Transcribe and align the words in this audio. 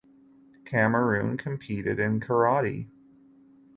Cameroon 0.65 1.37
competed 1.37 1.99
in 1.99 2.19
karate. 2.21 2.89